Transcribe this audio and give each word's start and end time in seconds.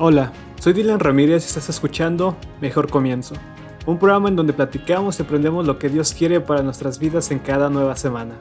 Hola, 0.00 0.32
soy 0.60 0.74
Dylan 0.74 1.00
Ramírez 1.00 1.42
y 1.42 1.48
estás 1.48 1.68
escuchando 1.70 2.36
Mejor 2.60 2.88
Comienzo, 2.88 3.34
un 3.84 3.98
programa 3.98 4.28
en 4.28 4.36
donde 4.36 4.52
platicamos 4.52 5.18
y 5.18 5.24
aprendemos 5.24 5.66
lo 5.66 5.76
que 5.80 5.88
Dios 5.88 6.14
quiere 6.14 6.40
para 6.40 6.62
nuestras 6.62 7.00
vidas 7.00 7.32
en 7.32 7.40
cada 7.40 7.68
nueva 7.68 7.96
semana. 7.96 8.36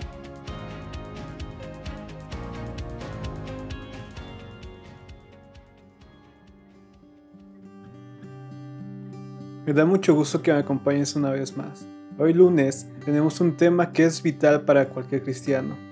Me 9.66 9.74
da 9.74 9.84
mucho 9.84 10.14
gusto 10.14 10.44
que 10.44 10.54
me 10.54 10.60
acompañes 10.60 11.16
una 11.16 11.32
vez 11.32 11.58
más. 11.58 11.88
Hoy 12.20 12.34
lunes 12.34 12.88
tenemos 13.04 13.42
un 13.42 13.58
tema 13.58 13.92
que 13.92 14.04
es 14.04 14.22
vital 14.22 14.62
para 14.62 14.90
cualquier 14.90 15.24
cristiano 15.24 15.87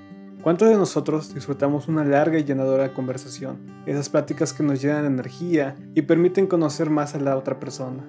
¿Cuántos 0.45 0.69
de 0.69 0.75
nosotros 0.75 1.33
disfrutamos 1.33 1.87
una 1.87 2.05
larga 2.05 2.37
y 2.37 2.43
llenadora 2.43 2.93
conversación? 2.93 3.57
Esas 3.87 4.09
pláticas 4.09 4.53
que 4.53 4.61
nos 4.61 4.79
llenan 4.79 5.01
de 5.01 5.07
energía 5.07 5.75
y 5.95 6.03
permiten 6.03 6.45
conocer 6.45 6.91
más 6.91 7.15
a 7.15 7.19
la 7.19 7.35
otra 7.35 7.59
persona. 7.59 8.03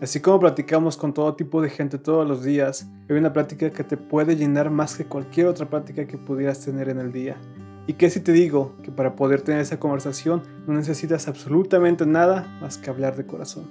Así 0.00 0.20
como 0.20 0.38
platicamos 0.38 0.96
con 0.96 1.12
todo 1.12 1.34
tipo 1.34 1.60
de 1.60 1.70
gente 1.70 1.98
todos 1.98 2.28
los 2.28 2.44
días, 2.44 2.86
hay 3.10 3.16
una 3.16 3.32
plática 3.32 3.70
que 3.70 3.82
te 3.82 3.96
puede 3.96 4.36
llenar 4.36 4.70
más 4.70 4.94
que 4.94 5.06
cualquier 5.06 5.48
otra 5.48 5.68
plática 5.68 6.06
que 6.06 6.16
pudieras 6.16 6.60
tener 6.60 6.88
en 6.90 7.00
el 7.00 7.10
día. 7.10 7.38
¿Y 7.88 7.94
qué 7.94 8.08
si 8.08 8.20
te 8.20 8.30
digo 8.30 8.76
que 8.84 8.92
para 8.92 9.16
poder 9.16 9.42
tener 9.42 9.60
esa 9.60 9.80
conversación 9.80 10.44
no 10.68 10.74
necesitas 10.74 11.26
absolutamente 11.26 12.06
nada 12.06 12.56
más 12.60 12.78
que 12.78 12.88
hablar 12.88 13.16
de 13.16 13.26
corazón? 13.26 13.64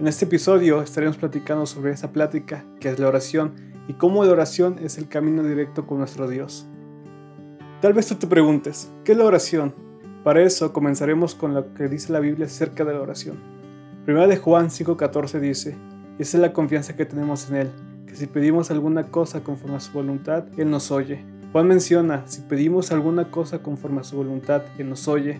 En 0.00 0.08
este 0.08 0.24
episodio 0.24 0.82
estaremos 0.82 1.16
platicando 1.16 1.66
sobre 1.66 1.92
esa 1.92 2.10
plática 2.10 2.64
que 2.80 2.88
es 2.88 2.98
la 2.98 3.06
oración 3.06 3.52
y 3.86 3.92
cómo 3.92 4.24
la 4.24 4.32
oración 4.32 4.80
es 4.82 4.98
el 4.98 5.06
camino 5.06 5.44
directo 5.44 5.86
con 5.86 5.98
nuestro 5.98 6.28
Dios. 6.28 6.66
Tal 7.80 7.92
vez 7.92 8.08
tú 8.08 8.16
te 8.16 8.26
preguntes, 8.26 8.90
¿qué 9.04 9.12
es 9.12 9.18
la 9.18 9.24
oración? 9.24 9.72
Para 10.24 10.42
eso 10.42 10.72
comenzaremos 10.72 11.36
con 11.36 11.54
lo 11.54 11.74
que 11.74 11.86
dice 11.86 12.12
la 12.12 12.18
Biblia 12.18 12.46
acerca 12.46 12.84
de 12.84 12.92
la 12.92 13.00
oración. 13.00 13.38
Primera 14.04 14.26
de 14.26 14.36
Juan 14.36 14.68
5:14 14.68 15.38
dice, 15.38 15.76
esa 16.18 16.36
es 16.38 16.40
la 16.40 16.52
confianza 16.52 16.96
que 16.96 17.06
tenemos 17.06 17.48
en 17.48 17.56
Él, 17.56 17.70
que 18.04 18.16
si 18.16 18.26
pedimos 18.26 18.72
alguna 18.72 19.04
cosa 19.04 19.44
conforme 19.44 19.76
a 19.76 19.80
su 19.80 19.92
voluntad, 19.92 20.46
Él 20.56 20.70
nos 20.70 20.90
oye. 20.90 21.24
Juan 21.52 21.68
menciona, 21.68 22.24
si 22.26 22.40
pedimos 22.40 22.90
alguna 22.90 23.30
cosa 23.30 23.62
conforme 23.62 24.00
a 24.00 24.04
su 24.04 24.16
voluntad, 24.16 24.62
Él 24.76 24.88
nos 24.88 25.06
oye. 25.06 25.38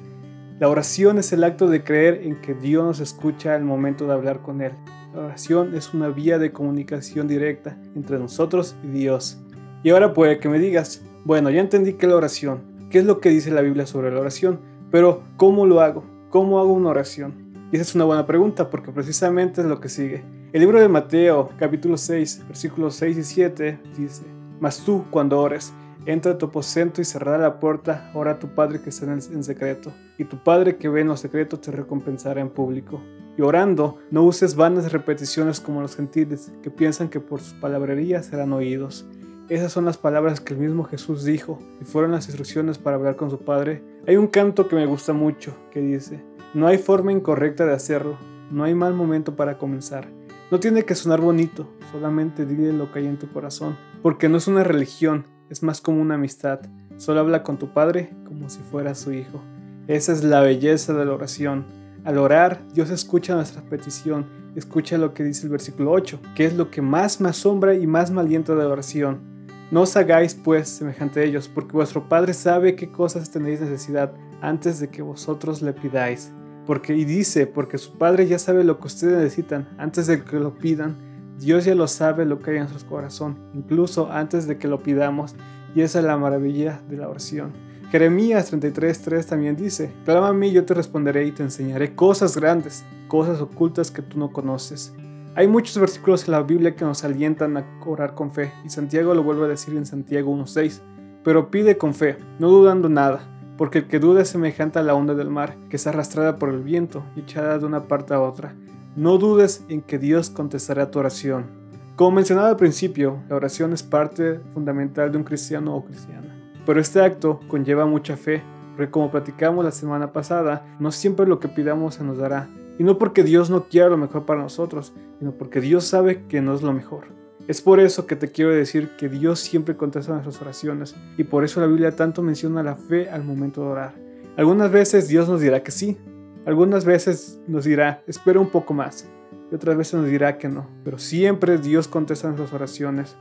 La 0.61 0.69
oración 0.69 1.19
es 1.19 1.33
el 1.33 1.43
acto 1.43 1.67
de 1.67 1.83
creer 1.83 2.21
en 2.23 2.41
que 2.41 2.55
Dios 2.55 2.85
nos 2.85 3.01
escucha 3.01 3.57
al 3.57 3.65
momento 3.65 4.07
de 4.07 4.13
hablar 4.13 4.43
con 4.43 4.63
Él. 4.63 4.75
La 5.13 5.23
oración 5.23 5.75
es 5.75 5.93
una 5.93 6.09
vía 6.09 6.39
de 6.39 6.53
comunicación 6.53 7.27
directa 7.27 7.77
entre 7.97 8.17
nosotros 8.17 8.77
y 8.85 8.89
Dios. 8.91 9.43
Y 9.83 9.91
ahora 9.91 10.15
puede 10.15 10.39
que 10.39 10.49
me 10.49 10.61
digas, 10.61 11.03
bueno, 11.25 11.51
ya 11.51 11.61
entendí 11.61 11.95
que 11.95 12.07
la 12.07 12.17
oración, 12.17 12.63
qué 12.91 12.99
es 12.99 13.05
lo 13.05 13.21
que 13.21 13.29
dice 13.31 13.51
la 13.51 13.61
Biblia 13.61 13.87
sobre 13.87 14.13
la 14.13 14.21
oración, 14.21 14.61
pero 14.91 15.23
¿cómo 15.37 15.67
lo 15.67 15.81
hago? 15.81 16.05
¿Cómo 16.31 16.59
hago 16.59 16.73
una 16.73 16.91
oración? 16.91 17.49
Y 17.71 17.77
esa 17.77 17.83
es 17.83 17.95
una 17.95 18.05
buena 18.05 18.27
pregunta 18.27 18.71
porque 18.71 18.93
precisamente 18.93 19.61
es 19.61 19.67
lo 19.67 19.81
que 19.81 19.89
sigue. 19.89 20.25
El 20.53 20.61
libro 20.61 20.81
de 20.81 20.89
Mateo, 20.89 21.51
capítulo 21.59 21.99
6, 21.99 22.45
versículos 22.49 22.95
6 22.95 23.19
y 23.19 23.25
7 23.25 23.81
dice, 23.99 24.23
Mas 24.61 24.83
tú, 24.83 25.05
cuando 25.11 25.39
ores, 25.39 25.75
entra 26.07 26.33
a 26.33 26.39
tu 26.39 26.47
aposento 26.47 27.03
y 27.03 27.05
cerrada 27.05 27.37
la 27.37 27.61
puerta, 27.61 28.11
ora 28.15 28.33
a 28.33 28.39
tu 28.39 28.49
Padre 28.55 28.81
que 28.81 28.89
está 28.89 29.05
en, 29.05 29.13
en 29.13 29.45
secreto, 29.45 29.93
y 30.17 30.25
tu 30.25 30.43
Padre 30.43 30.77
que 30.77 30.89
ve 30.89 31.03
en 31.03 31.09
los 31.09 31.21
secretos 31.21 31.61
te 31.61 31.71
recompensará 31.71 32.41
en 32.41 32.49
público. 32.49 33.03
Y 33.37 33.43
orando, 33.43 33.99
no 34.11 34.23
uses 34.23 34.57
vanas 34.57 34.91
repeticiones 34.91 35.61
como 35.61 35.83
los 35.83 35.95
gentiles, 35.95 36.51
que 36.63 36.71
piensan 36.71 37.09
que 37.11 37.21
por 37.21 37.41
sus 37.41 37.53
palabrerías 37.53 38.27
serán 38.27 38.55
oídos. 38.55 39.07
Esas 39.49 39.73
son 39.73 39.87
las 39.87 39.97
palabras 39.97 40.43
que 40.43 40.53
el 40.53 40.61
mismo 40.61 40.85
Jesús 40.85 41.25
dijo 41.25 41.59
y 41.81 41.87
fueron 41.87 42.13
las 42.13 42.27
instrucciones 42.27 42.77
para 42.77 42.97
hablar 42.97 43.17
con 43.17 43.31
su 43.31 43.39
Padre. 43.39 43.83
Hay 44.07 44.17
un 44.17 44.27
canto 44.27 44.69
que 44.69 44.77
me 44.77 44.85
gusta 44.85 45.15
mucho 45.15 45.57
que 45.71 45.81
dice, 45.81 46.23
no 46.53 46.67
hay 46.67 46.77
forma 46.77 47.13
incorrecta 47.13 47.65
de 47.65 47.73
hacerlo, 47.73 48.19
no 48.51 48.65
hay 48.65 48.75
mal 48.75 48.93
momento 48.93 49.37
para 49.37 49.57
comenzar. 49.57 50.07
No 50.51 50.61
tiene 50.61 50.85
que 50.85 50.95
sonar 50.95 51.23
bonito, 51.23 51.67
solamente 51.91 52.45
dile 52.45 52.75
lo 52.75 52.93
que 52.93 52.99
hay 52.99 53.07
en 53.07 53.19
tu 53.19 53.33
corazón, 53.33 53.79
porque 54.03 54.29
no 54.29 54.37
es 54.37 54.49
una 54.49 54.65
religión, 54.65 55.27
es 55.49 55.63
más 55.63 55.81
como 55.81 56.03
una 56.03 56.17
amistad. 56.17 56.61
Solo 56.99 57.21
habla 57.21 57.43
con 57.43 57.57
tu 57.57 57.73
Padre 57.73 58.11
como 58.27 58.51
si 58.51 58.61
fuera 58.61 58.95
su 58.95 59.15
hijo. 59.15 59.41
Esa 59.87 60.13
es 60.13 60.25
la 60.25 60.43
belleza 60.43 60.93
de 60.93 61.07
la 61.07 61.15
oración. 61.15 61.65
Al 62.05 62.19
orar, 62.19 62.61
Dios 62.75 62.91
escucha 62.91 63.35
nuestra 63.35 63.63
petición, 63.63 64.27
escucha 64.57 64.99
lo 64.99 65.15
que 65.15 65.25
dice 65.25 65.47
el 65.47 65.53
versículo 65.53 65.93
8, 65.93 66.21
que 66.35 66.45
es 66.45 66.55
lo 66.55 66.71
que 66.71 66.83
más 66.83 67.19
me 67.23 67.31
asombra 67.31 67.75
y 67.75 67.87
más 67.87 68.11
me 68.11 68.21
alienta 68.21 68.55
de 68.55 68.63
la 68.63 68.69
oración 68.69 69.38
no 69.71 69.83
os 69.83 69.97
hagáis 69.97 70.35
pues 70.35 70.69
semejante 70.69 71.21
a 71.21 71.25
ellos, 71.25 71.49
porque 71.49 71.73
vuestro 71.73 72.09
Padre 72.09 72.33
sabe 72.33 72.75
qué 72.75 72.91
cosas 72.91 73.31
tenéis 73.31 73.61
necesidad 73.61 74.13
antes 74.41 74.81
de 74.81 74.89
que 74.89 75.03
vosotros 75.03 75.61
le 75.63 75.73
pidáis. 75.73 76.33
Porque, 76.67 76.95
y 76.95 77.05
dice, 77.05 77.47
porque 77.47 77.79
su 77.79 77.97
Padre 77.99 78.27
ya 78.27 78.39
sabe 78.39 78.65
lo 78.65 78.79
que 78.79 78.87
ustedes 78.87 79.19
necesitan 79.19 79.69
antes 79.79 80.07
de 80.07 80.23
que 80.23 80.39
lo 80.39 80.59
pidan. 80.59 80.97
Dios 81.39 81.65
ya 81.65 81.75
lo 81.75 81.87
sabe 81.87 82.25
lo 82.25 82.41
que 82.41 82.53
hay 82.53 82.57
en 82.59 82.69
su 82.69 82.85
corazón, 82.87 83.39
incluso 83.55 84.11
antes 84.11 84.47
de 84.47 84.59
que 84.59 84.69
lo 84.69 84.83
pidamos, 84.83 85.37
y 85.75 85.83
esa 85.83 86.01
es 86.01 86.05
la 86.05 86.17
maravilla 86.17 86.83
de 86.89 86.97
la 86.97 87.09
oración. 87.09 87.53
Jeremías 87.91 88.53
33:3 88.53 89.25
también 89.25 89.57
dice, 89.57 89.93
Clama 90.05 90.29
a 90.29 90.33
mí, 90.33 90.51
yo 90.51 90.65
te 90.65 90.75
responderé 90.75 91.27
y 91.27 91.33
te 91.33 91.43
enseñaré 91.43 91.95
cosas 91.95 92.37
grandes, 92.37 92.85
cosas 93.07 93.41
ocultas 93.41 93.91
que 93.91 94.03
tú 94.03 94.19
no 94.19 94.31
conoces. 94.31 94.93
Hay 95.39 95.47
muchos 95.47 95.79
versículos 95.79 96.25
en 96.25 96.33
la 96.33 96.43
Biblia 96.43 96.75
que 96.75 96.85
nos 96.85 97.05
alientan 97.05 97.57
a 97.57 97.65
orar 97.87 98.17
con 98.17 98.33
fe, 98.33 98.53
y 98.65 98.71
Santiago 98.71 99.15
lo 99.15 99.23
vuelve 99.23 99.45
a 99.45 99.49
decir 99.49 99.77
en 99.77 99.87
Santiago 99.87 100.35
1.6, 100.35 100.81
pero 101.23 101.49
pide 101.49 101.79
con 101.79 101.95
fe, 101.95 102.17
no 102.41 102.49
dudando 102.49 102.89
nada, 102.89 103.21
porque 103.57 103.79
el 103.79 103.87
que 103.87 104.01
duda 104.01 104.23
es 104.23 104.31
semejante 104.31 104.81
a 104.81 104.83
la 104.83 104.97
onda 104.97 105.15
del 105.15 105.31
mar, 105.31 105.57
que 105.71 105.77
es 105.77 105.87
arrastrada 105.87 106.39
por 106.39 106.49
el 106.49 106.65
viento 106.65 107.05
y 107.15 107.21
echada 107.21 107.57
de 107.57 107.67
una 107.67 107.85
parte 107.85 108.15
a 108.15 108.21
otra. 108.21 108.57
No 108.97 109.17
dudes 109.17 109.65
en 109.69 109.81
que 109.81 110.01
Dios 110.01 110.29
contestará 110.29 110.91
tu 110.91 110.99
oración. 110.99 111.47
Como 111.95 112.11
mencionaba 112.11 112.49
al 112.49 112.57
principio, 112.57 113.23
la 113.29 113.37
oración 113.37 113.73
es 113.73 113.85
parte 113.85 114.41
fundamental 114.55 115.13
de 115.13 115.19
un 115.19 115.25
cristiano 115.25 115.77
o 115.77 115.85
cristiana. 115.85 116.35
Pero 116.67 116.81
este 116.81 117.01
acto 117.01 117.39
conlleva 117.47 117.87
mucha 117.87 118.17
fe, 118.17 118.43
porque 118.75 118.91
como 118.91 119.13
platicamos 119.13 119.65
la 119.65 119.71
semana 119.71 120.13
pasada, 120.13 120.67
no 120.81 120.91
siempre 120.91 121.29
lo 121.29 121.39
que 121.39 121.47
pidamos 121.47 121.95
se 121.95 122.03
nos 122.03 122.19
dará, 122.19 122.49
y 122.79 122.85
no 122.85 122.99
porque 122.99 123.25
Dios 123.25 123.51
no 123.51 123.65
quiera 123.65 123.89
lo 123.89 123.97
mejor 123.97 124.25
para 124.25 124.41
nosotros, 124.41 124.93
sino 125.19 125.33
porque 125.33 125.61
Dios 125.61 125.85
sabe 125.85 126.25
que 126.29 126.41
no 126.41 126.55
es 126.55 126.63
lo 126.63 126.73
mejor. 126.73 127.07
Es 127.49 127.63
por 127.63 127.81
eso 127.81 128.07
que 128.07 128.15
te 128.15 128.31
quiero 128.31 128.51
decir 128.51 128.91
que 128.99 129.09
Dios 129.09 129.41
siempre 129.41 129.77
contesta 129.77 130.13
nuestras 130.13 130.41
oraciones 130.43 130.95
y 131.17 131.25
por 131.25 131.45
eso 131.45 131.61
la 131.61 131.67
Biblia 131.67 131.97
tanto 131.97 132.23
menciona 132.23 132.63
la 132.63 132.77
fe 132.77 133.09
al 133.09 133.25
momento 133.25 133.63
de 133.63 133.69
orar. 133.69 133.95
Algunas 134.37 134.71
veces 134.71 135.09
Dios 135.09 135.29
nos 135.29 135.41
dirá 135.41 135.63
que 135.63 135.71
sí, 135.71 135.97
algunas 136.45 136.85
veces 136.85 137.41
nos 137.49 137.65
dirá 137.65 138.03
espera 138.07 138.39
un 138.39 138.51
poco 138.51 138.75
más 138.75 139.09
y 139.51 139.55
otras 139.55 139.77
veces 139.77 139.95
nos 139.95 140.07
dirá 140.07 140.37
que 140.37 140.49
no, 140.49 140.67
pero 140.85 140.99
siempre 140.99 141.57
Dios 141.59 141.89
contesta 141.89 142.29
nuestras 142.29 142.53
oraciones. 142.53 143.17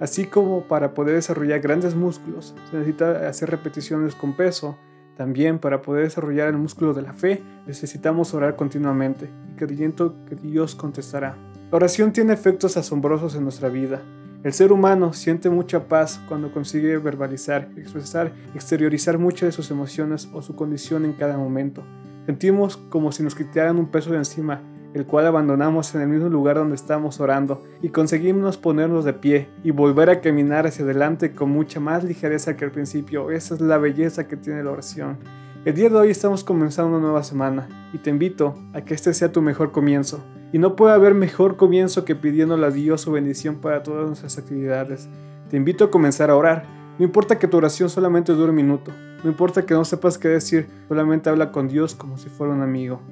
Así 0.00 0.26
como 0.26 0.62
para 0.62 0.92
poder 0.92 1.14
desarrollar 1.14 1.60
grandes 1.60 1.94
músculos 1.94 2.54
se 2.70 2.76
necesita 2.76 3.28
hacer 3.28 3.48
repeticiones 3.48 4.14
con 4.14 4.36
peso, 4.36 4.76
también 5.18 5.58
para 5.58 5.82
poder 5.82 6.04
desarrollar 6.04 6.46
el 6.46 6.58
músculo 6.58 6.94
de 6.94 7.02
la 7.02 7.12
fe 7.12 7.42
necesitamos 7.66 8.34
orar 8.34 8.54
continuamente 8.54 9.28
y 9.50 9.56
creyendo 9.56 10.14
que 10.24 10.36
Dios 10.36 10.76
contestará. 10.76 11.36
La 11.72 11.76
oración 11.76 12.12
tiene 12.12 12.32
efectos 12.32 12.76
asombrosos 12.76 13.34
en 13.34 13.42
nuestra 13.42 13.68
vida. 13.68 14.00
El 14.44 14.52
ser 14.52 14.70
humano 14.70 15.12
siente 15.12 15.50
mucha 15.50 15.88
paz 15.88 16.20
cuando 16.28 16.52
consigue 16.52 16.98
verbalizar, 16.98 17.68
expresar, 17.76 18.32
exteriorizar 18.54 19.18
muchas 19.18 19.48
de 19.48 19.52
sus 19.52 19.72
emociones 19.72 20.28
o 20.32 20.40
su 20.40 20.54
condición 20.54 21.04
en 21.04 21.14
cada 21.14 21.36
momento. 21.36 21.82
Sentimos 22.26 22.76
como 22.76 23.10
si 23.10 23.24
nos 23.24 23.34
quitaran 23.34 23.76
un 23.76 23.90
peso 23.90 24.12
de 24.12 24.18
encima 24.18 24.62
el 24.94 25.06
cual 25.06 25.26
abandonamos 25.26 25.94
en 25.94 26.02
el 26.02 26.08
mismo 26.08 26.28
lugar 26.28 26.56
donde 26.56 26.74
estamos 26.74 27.20
orando, 27.20 27.62
y 27.82 27.90
conseguimos 27.90 28.56
ponernos 28.56 29.04
de 29.04 29.12
pie 29.12 29.48
y 29.62 29.70
volver 29.70 30.10
a 30.10 30.20
caminar 30.20 30.66
hacia 30.66 30.84
adelante 30.84 31.32
con 31.32 31.50
mucha 31.50 31.80
más 31.80 32.04
ligereza 32.04 32.56
que 32.56 32.64
al 32.64 32.70
principio. 32.70 33.30
Esa 33.30 33.54
es 33.54 33.60
la 33.60 33.78
belleza 33.78 34.26
que 34.26 34.36
tiene 34.36 34.64
la 34.64 34.70
oración. 34.70 35.18
El 35.64 35.74
día 35.74 35.90
de 35.90 35.96
hoy 35.96 36.10
estamos 36.10 36.44
comenzando 36.44 36.96
una 36.96 37.04
nueva 37.04 37.22
semana 37.22 37.68
y 37.92 37.98
te 37.98 38.10
invito 38.10 38.54
a 38.72 38.82
que 38.82 38.94
este 38.94 39.12
sea 39.12 39.32
tu 39.32 39.42
mejor 39.42 39.72
comienzo. 39.72 40.24
Y 40.52 40.58
no 40.58 40.76
puede 40.76 40.94
haber 40.94 41.14
mejor 41.14 41.56
comienzo 41.56 42.04
que 42.04 42.14
pidiéndole 42.14 42.66
a 42.66 42.70
Dios 42.70 43.02
su 43.02 43.12
bendición 43.12 43.56
para 43.56 43.82
todas 43.82 44.06
nuestras 44.06 44.38
actividades. 44.38 45.08
Te 45.50 45.56
invito 45.56 45.84
a 45.84 45.90
comenzar 45.90 46.30
a 46.30 46.36
orar. 46.36 46.64
No 46.98 47.04
importa 47.04 47.38
que 47.38 47.48
tu 47.48 47.56
oración 47.58 47.90
solamente 47.90 48.32
dure 48.32 48.50
un 48.50 48.56
minuto. 48.56 48.92
No 49.22 49.28
importa 49.28 49.66
que 49.66 49.74
no 49.74 49.84
sepas 49.84 50.16
qué 50.16 50.28
decir, 50.28 50.68
solamente 50.88 51.28
habla 51.28 51.52
con 51.52 51.68
Dios 51.68 51.94
como 51.94 52.16
si 52.16 52.28
fuera 52.28 52.54
un 52.54 52.62
amigo. 52.62 53.02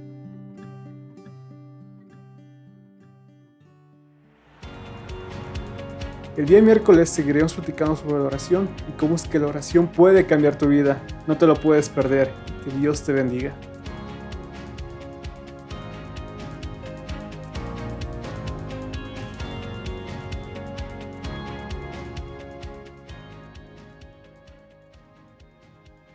El 6.37 6.45
día 6.45 6.61
miércoles 6.61 7.09
seguiremos 7.09 7.55
platicando 7.55 7.97
sobre 7.97 8.19
la 8.19 8.25
oración 8.25 8.69
y 8.91 8.99
cómo 8.99 9.15
es 9.15 9.27
que 9.27 9.39
la 9.39 9.47
oración 9.47 9.87
puede 9.87 10.27
cambiar 10.27 10.59
tu 10.59 10.69
vida. 10.69 11.01
No 11.27 11.39
te 11.39 11.47
lo 11.47 11.55
puedes 11.55 11.89
perder. 11.89 12.31
Que 12.63 12.77
Dios 12.79 13.03
te 13.03 13.15
bendiga. 13.15 13.55